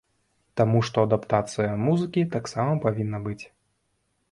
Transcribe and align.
Таму 0.61 0.79
што 0.89 1.03
адаптацыя 1.07 1.77
музыкі 1.85 2.25
таксама 2.39 2.81
павінна 2.89 3.23
быць. 3.29 3.41